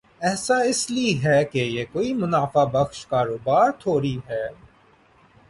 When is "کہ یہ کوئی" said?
1.45-2.13